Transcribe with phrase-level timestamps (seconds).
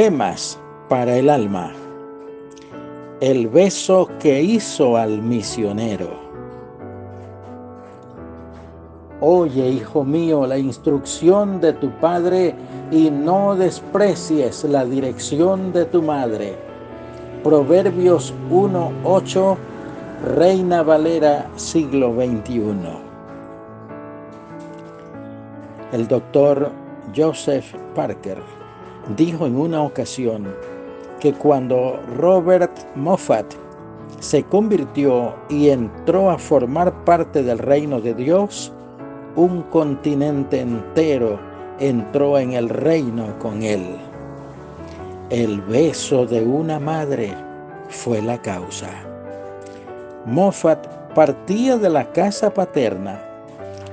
[0.00, 0.56] Gemas
[0.88, 1.72] para el alma.
[3.20, 6.10] El beso que hizo al misionero.
[9.20, 12.54] Oye, hijo mío, la instrucción de tu padre
[12.92, 16.54] y no desprecies la dirección de tu madre.
[17.42, 19.56] Proverbios 1.8,
[20.36, 22.62] Reina Valera, siglo XXI.
[25.90, 26.70] El doctor
[27.16, 28.67] Joseph Parker
[29.16, 30.54] dijo en una ocasión
[31.20, 33.46] que cuando Robert Moffat
[34.20, 38.72] se convirtió y entró a formar parte del reino de Dios,
[39.36, 41.38] un continente entero
[41.78, 43.96] entró en el reino con él.
[45.30, 47.34] El beso de una madre
[47.88, 48.88] fue la causa.
[50.24, 53.20] Moffat partía de la casa paterna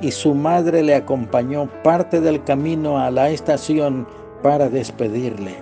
[0.02, 4.08] y su madre le acompañó parte del camino a la estación
[4.46, 5.56] para despedirle.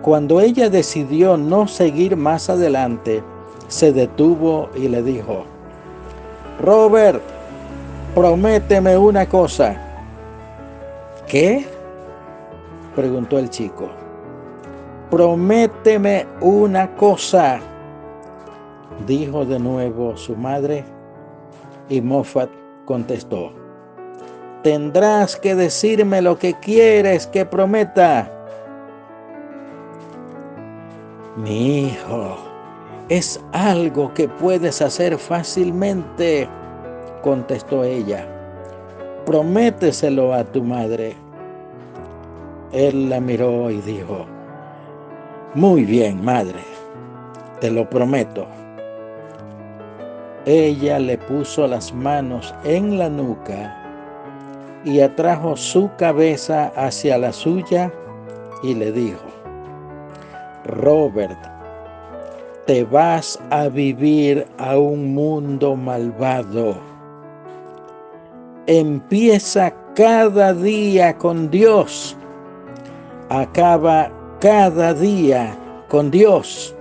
[0.00, 3.22] Cuando ella decidió no seguir más adelante,
[3.68, 5.44] se detuvo y le dijo,
[6.62, 7.20] Robert,
[8.14, 9.76] prométeme una cosa.
[11.26, 11.66] ¿Qué?
[12.94, 13.90] preguntó el chico.
[15.10, 17.60] Prométeme una cosa,
[19.06, 20.86] dijo de nuevo su madre,
[21.90, 22.48] y Moffat
[22.86, 23.52] contestó,
[24.66, 28.28] tendrás que decirme lo que quieres que prometa.
[31.36, 32.36] Mi hijo,
[33.08, 36.48] es algo que puedes hacer fácilmente,
[37.22, 38.26] contestó ella.
[39.24, 41.14] Prométeselo a tu madre.
[42.72, 44.26] Él la miró y dijo,
[45.54, 46.58] muy bien, madre,
[47.60, 48.48] te lo prometo.
[50.44, 53.85] Ella le puso las manos en la nuca
[54.86, 57.92] y atrajo su cabeza hacia la suya
[58.62, 59.26] y le dijo,
[60.64, 61.36] Robert,
[62.66, 66.76] te vas a vivir a un mundo malvado.
[68.68, 72.16] Empieza cada día con Dios.
[73.28, 74.08] Acaba
[74.40, 75.56] cada día
[75.88, 76.76] con Dios.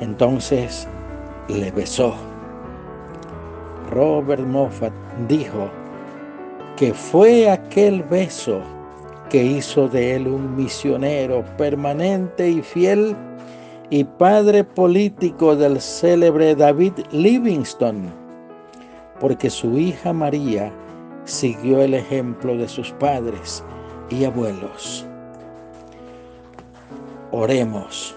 [0.00, 0.86] Entonces
[1.48, 2.31] le besó.
[3.92, 4.92] Robert Moffat
[5.28, 5.70] dijo
[6.76, 8.60] que fue aquel beso
[9.28, 13.14] que hizo de él un misionero permanente y fiel
[13.90, 18.08] y padre político del célebre David Livingstone,
[19.20, 20.72] porque su hija María
[21.24, 23.62] siguió el ejemplo de sus padres
[24.08, 25.06] y abuelos.
[27.30, 28.16] Oremos.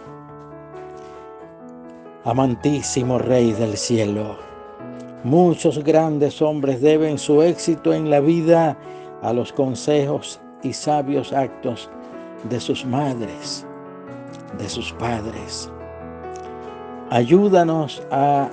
[2.24, 4.38] Amantísimo Rey del cielo,
[5.26, 8.78] muchos grandes hombres deben su éxito en la vida
[9.24, 11.90] a los consejos y sabios actos
[12.48, 13.66] de sus madres,
[14.60, 15.72] de sus padres.
[17.10, 18.50] Ayúdanos a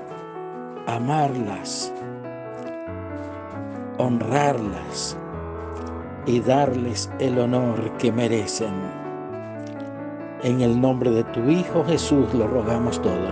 [0.86, 1.92] amarlas,
[3.98, 5.18] honrarlas
[6.24, 8.72] y darles el honor que merecen.
[10.42, 13.28] En el nombre de tu Hijo Jesús lo rogamos todo.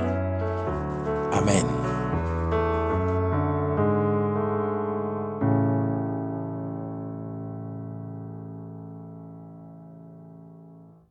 [1.32, 1.79] Amén.